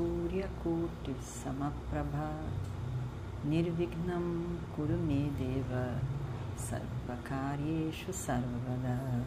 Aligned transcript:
सूर्यकोटिसमप्रभा 0.00 2.48
निर्विघ्नं 3.48 4.58
कुरु 4.76 4.96
मे 4.96 5.14
देव। 5.14 6.00
सर्वकार्येषु 6.58 8.12
सर्वदा। 8.12 9.24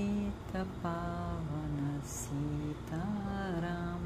गीता 0.00 0.62
पावन 0.82 1.76
सीताराम 2.10 4.04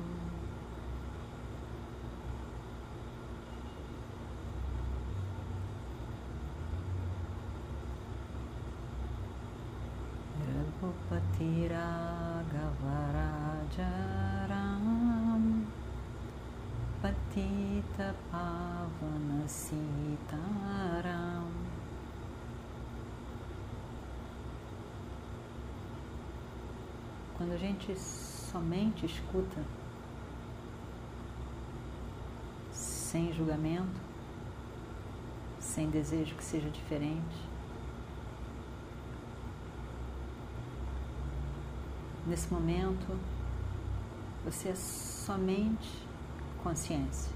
रघुपति 10.49 11.53
राघव 11.73 12.83
राजा 13.17 13.93
राम 14.53 15.47
पतित 17.05 18.01
पा 18.33 18.54
Quando 27.45 27.57
a 27.57 27.59
gente 27.59 27.95
somente 27.95 29.05
escuta, 29.05 29.63
sem 32.73 33.35
julgamento, 33.35 34.01
sem 35.61 35.91
desejo 35.91 36.35
que 36.37 36.43
seja 36.43 36.71
diferente, 36.71 37.37
nesse 42.27 42.51
momento 42.51 43.15
você 44.43 44.71
é 44.71 44.75
somente 44.75 46.03
consciência. 46.63 47.31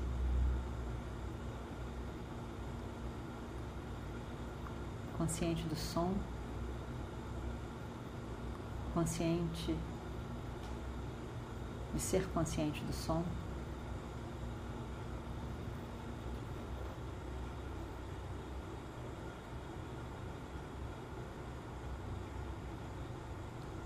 Consciente 5.18 5.64
do 5.64 5.76
som, 5.76 6.14
consciente 8.94 9.76
de 11.94 12.00
ser 12.00 12.26
consciente 12.28 12.82
do 12.84 12.92
som. 12.92 13.24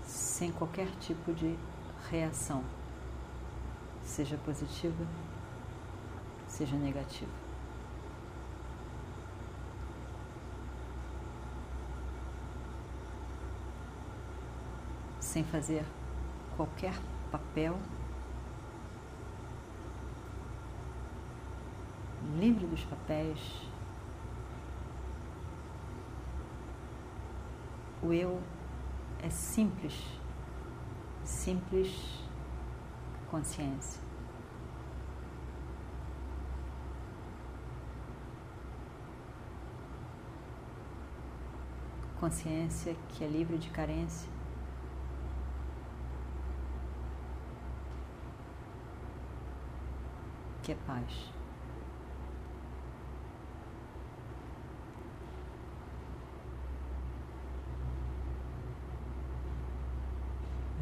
Sem 0.03 0.51
qualquer 0.51 0.89
tipo 0.99 1.33
de 1.33 1.57
reação, 2.09 2.63
seja 4.03 4.37
positiva, 4.37 5.07
seja 6.47 6.75
negativa. 6.75 7.31
Sem 15.19 15.43
fazer 15.45 15.85
qualquer 16.57 16.93
papel, 17.33 17.75
livre 22.37 22.67
dos 22.67 22.85
papéis. 22.85 23.39
O 28.03 28.13
eu 28.13 28.39
é 29.23 29.29
simples, 29.31 29.95
simples 31.23 32.23
consciência. 33.31 33.99
Consciência 42.19 42.95
que 43.09 43.23
é 43.23 43.27
livre 43.27 43.57
de 43.57 43.69
carência. 43.71 44.42
que 50.63 50.71
é 50.71 50.75
paz. 50.87 51.33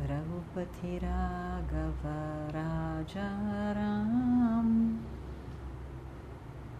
रघुपति 0.10 0.98
राघव 1.04 2.02
राजा 2.56 3.28
राम 3.72 4.70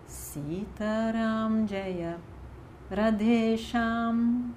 सीताराम 0.08 1.66
जय 1.66 2.18
रधेशाम्। 2.92 4.52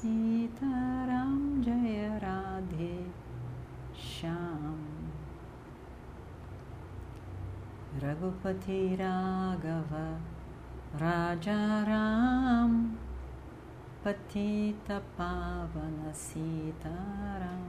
Sitaram 0.00 1.60
Jaya 1.62 2.16
Sham. 3.94 4.80
Raghupati 8.00 8.96
Raghava 8.96 10.16
Rajaram 10.96 12.72
Patita 14.02 15.02
Pavana 15.18 16.10
Sitaram 16.14 17.68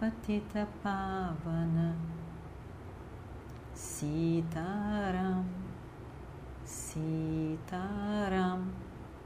Patita 0.00 0.66
Pavana 0.82 1.94
Sitaram 3.72 5.44
Sitaram 6.66 8.60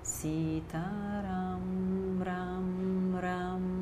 सीताराम 0.04 1.66
राम 2.22 3.16
राम 3.16 3.81